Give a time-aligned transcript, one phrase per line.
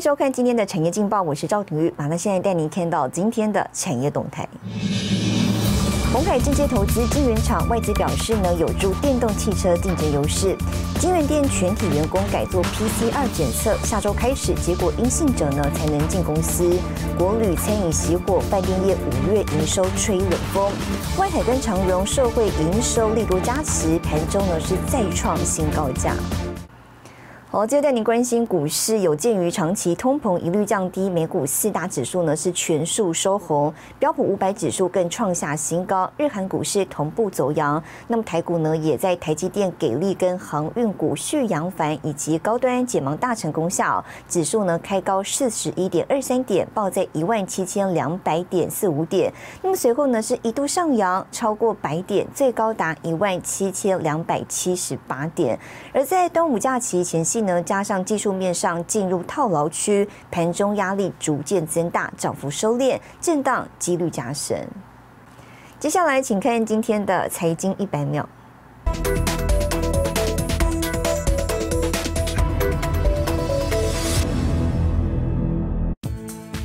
[0.00, 4.48] 收看今天的产业劲报，我是赵廷玉，马上现在带您看到今天的产业动态。
[6.10, 10.56] 鸿海正接投资金源厂，外资表示呢，有助电动汽车竞争优势。
[10.98, 16.78] 金源店全体员工改做 PCR 检测，下周开始，结果阴性者呢才能进公司。
[17.18, 20.72] 国旅餐饮熄火，饭店业五月营收吹冷风。
[21.18, 26.14] 外海跟长荣社会营收力度加持，盘中呢是再创新高价。
[27.52, 29.00] 好，接着带您关心股市。
[29.00, 36.08] 有鉴于长期通膨一律降低，美股四大指数呢是全数收红，标普五百指数更创下新高。
[36.16, 49.32] 日韩股市同步走阳，那么台股呢也在台积电给力跟航运股续扬帆以及高端解盲大成功下，指数呢开高四十一点二三点，报在一万七千两百点四五点。
[49.60, 55.58] 那么随后呢是一度上扬超过百点，最高达一万七千两百七十八点。
[55.92, 57.39] 而在端午假期前夕。
[57.40, 64.66] 呢，加上技术面上进入套牢区，盘中压力逐渐增大，涨幅收敛，震荡几率加深。
[65.78, 68.28] 接下来，请看今天的财经一百秒。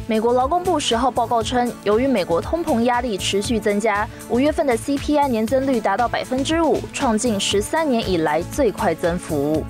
[0.08, 9.66] 美国劳工部十号报告称，由于美国通膨压力持续增加，五月份的 CPI 年增率达到百分之五，创近十三年以来最快增幅。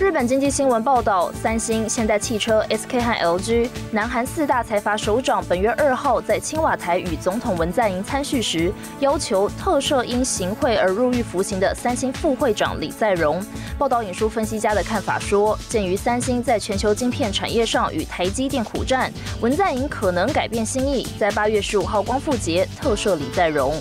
[0.00, 13.40] 日本经济新闻报道，三星、现代汽车、SK 和 LG，南韩四大财阀首长本月二号在青瓦台与总统文在寅参叙时，要求特赦因行贿而入狱服刑的三星副会长李在镕。
[13.78, 23.72] 报道引述分析家的看法说，鉴于三星在全球晶片产业上与台积电苦战，文在寅可能改变心意，在八月十五号光复节特赦李在镕。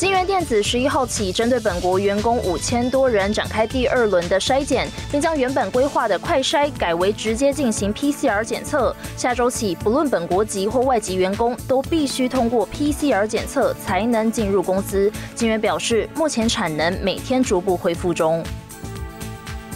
[0.00, 8.96] 金源电子十一号起，针对本国员工五千多人展开第二轮的筛检，并将原本规划的快筛改为直接进行 PCR 检测。
[9.14, 15.12] 下周起，不论本国籍或外籍员工，都必须通过 PCR 检测才能进入公司。
[15.34, 18.42] 金源表示，目前产能每天逐步恢复中。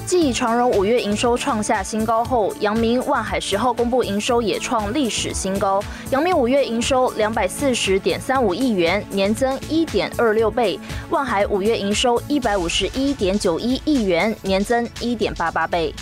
[0.07, 5.83] 继长荣五月营收创下新高后，阳明、万海十号公布营收也创历史新高。
[6.11, 10.79] 阳明五月营收两百四十点三五亿元，年增一点二六倍；
[11.09, 15.95] 万海五月营收一百五十一点九一亿元，年增一点八八倍。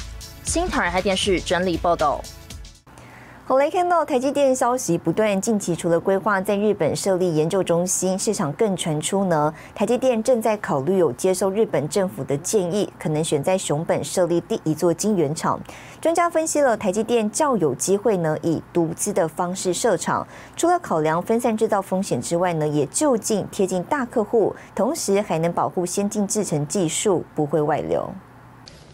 [0.42, 2.20] 新唐人海电视整理报道。
[3.51, 15.57] 后来看到台积电消息不断，近期除了规划在日本设立研究中心，市场更传出呢，台积电正在考虑有接受日本政府的建议，可能选在熊本设立第一座晶圆厂。
[16.01, 28.09] 专家分析了台积电较有机会呢，以独资的方式设厂，除了考量分散制造风险之外呢，也就近贴近大客户，同时还能保护先进制程技术不会外流。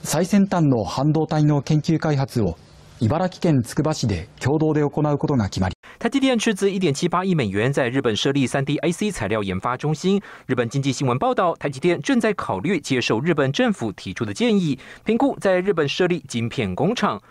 [0.03, 2.53] 最先端の半導体の研究開発を
[3.00, 5.75] 茨城県つくば市で共同で行うことが決まり。
[6.00, 10.22] 台积电斥资一点七八亿美元在日本设立三 D IC 材料研发中心。
[10.45, 17.22] 日本经济新闻报道，台积电正在考虑接受日本政府提出的建议，评估在日本设立晶片工厂。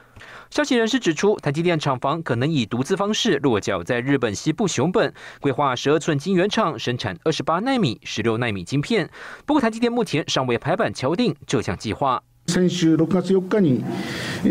[0.50, 9.08] 消息人士指出，台积电厂房可能以独资方式落脚在日本西部熊本，规划十二寸晶圆厂生产二十八纳米、十六纳米晶片。
[9.46, 12.22] 不过，台积电目前尚未拍板敲定这项计划。
[12.49, 13.83] 先週6月4日に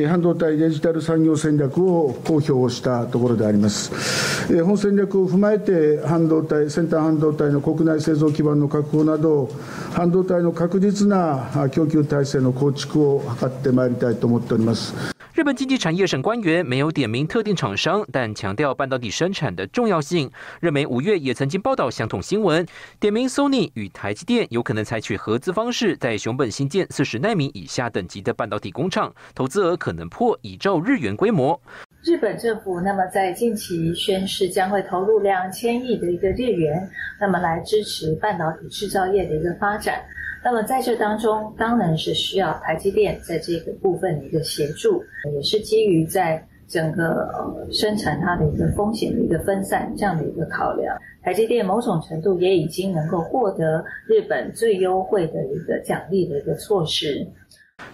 [0.07, 4.63] 半導体デジタル産業戦略を公表したところであります。
[4.63, 9.49] 本戦略を踏まえて半導体先端半導体の国内製造基盤の確保など
[9.93, 15.16] 半導体の確実な供給体制の構築を図ってまいりたいと思っております。
[15.37, 20.31] 日本经济产业省官员没有点名特定厂商，但强调半导体生产的重要性。
[20.61, 22.67] 日媒五月也曾经报道相同新闻，
[22.99, 31.61] 点名 Sony 与台积电有可能采取合资方式，在熊本新建四十纳米以下等级的半导体工厂，投资额可能破一兆日元规模。
[32.03, 36.89] 日本政府那么在近期宣示将会投入两千亿的一个日元，
[37.21, 40.03] 那么来支持半导体制造业的一个发展。
[40.47, 45.03] 那么在这当中，当然是需要台积电在这个部分的一个协助，
[45.35, 50.97] 也是基于在整个呃生产它的一个风险的一个分散这样的一个考量。
[51.25, 57.27] 台积电某种程度也已经能够获得日本最优惠的一个奖励的一个措施。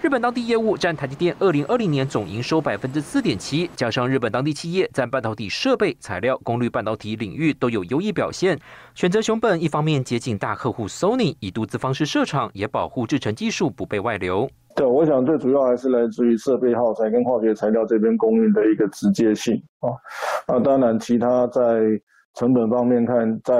[0.02, 8.58] 日本当地业务占台积电二零二零年总营收百分之四点七，加上日本当地企业在半导体设备、材料、功率半导体领域都有优异表现，
[8.96, 14.50] 选择熊本，一方面接近大客户 Sony，以独资方式设厂，也保护制程技术不被外流。
[14.74, 19.94] 对，我想最主要还是来自于设备耗材跟化学材料这边供应的一个直接性啊。
[20.48, 21.80] 那当然，其他在
[22.34, 23.54] 成本方面看，在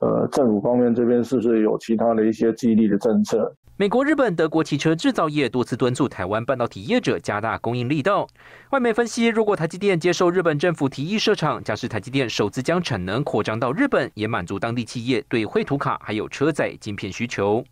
[0.00, 3.50] 呃政府方面这边是不是有其他的一些激励的政策？
[3.76, 8.28] 美国、日本、德国汽车制造业多次敦促台湾半导体业者加大供应力道。
[8.70, 17.64] 外媒分析，如果台积电接受日本政府提议设厂，将是台积电首次将产能扩张到日本，也满足当地企业对绘图卡还有车载晶片需求。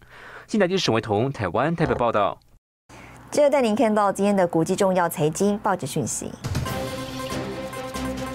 [0.48, 2.36] 新台记者沈维彤，台湾台北报道。
[3.30, 6.32] 接着带您看到今天的国际重要财经报纸讯息。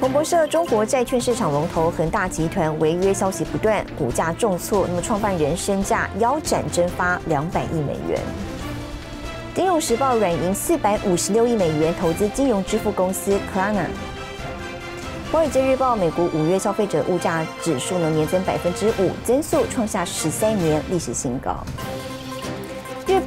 [0.07, 4.87] 彭博社：中国债券市场龙头恒大集团违约消息不断，股价重挫。
[4.87, 8.17] 那么，创办人身价腰斩蒸发两百亿美元。
[9.53, 13.83] 金融时报：软银四百五十六亿美元投资金融支付公司 Klarna。
[15.29, 21.61] 华尔街日报：美国五月消费者物价指数呢年增百分之五，增速创下十三年历史新高。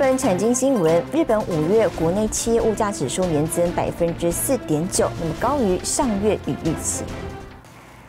[0.00, 7.04] 本产经新闻：日本五月国内企业物价指数年增百分之四点九，那么高于上月与预期。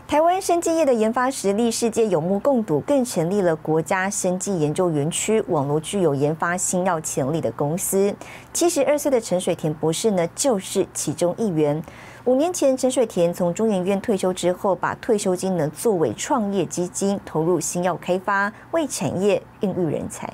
[0.07, 8.15] 台湾生技业的研发实力世界有目共睹，更成立了国家生技研究园区，网络具有研发新药潜力的公司。
[8.53, 11.83] 七十二岁的陈水田博士呢，就是其中一员。
[12.23, 20.33] 五年前，陈水田从中研院退休之后，把退休金呢作为创业基金，投入新药开发，为产业孕育人才。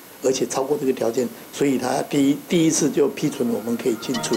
[0.23, 4.35] 而且超过这个条件，所以他第一第一次就批准我们可以进驻。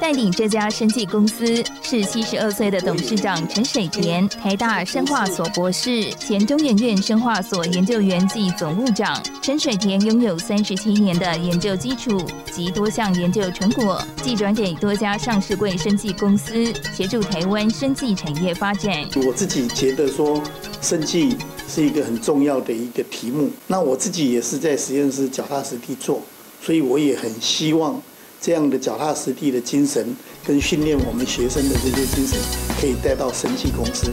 [0.00, 9.20] 带领这家生技公司是七十二岁的董事长陈水田，台大生化所博士，前中研院生化所研究员暨总务长。
[9.40, 12.20] 陈水田拥有三十七年的研究基础
[12.52, 18.92] 及多项研究成果，既转给多家上市柜生技公司，协助台湾生技产业发展。
[19.26, 20.42] 我自己觉得说，
[20.82, 21.36] 生技。
[21.68, 23.50] 是一个很重要的一个题目。
[23.66, 26.20] 那我自己也是在实就是脚踏实地做，
[26.62, 28.00] 所以我也很希望
[28.40, 32.38] 这样的脚踏实地的精神跟训练我们学生的这些精神，
[32.80, 34.12] 可以带到生技公司。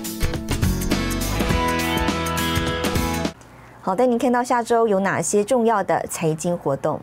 [3.83, 6.99] 好的，您看到下周有哪些重要的财经活动？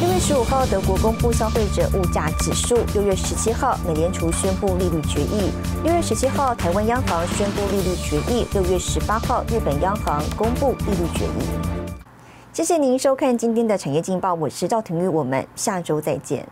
[0.00, 5.50] 六月十五号，德国公布消费者物价指数；六月十七号，美联储宣布利率决议；
[5.82, 11.48] 六月十七号，台湾央行宣布利率决议；六月十八号，日本央行公布利率决议。
[12.52, 16.46] 谢谢您收看今天的产业劲报，我是赵廷玉，我们下周再见。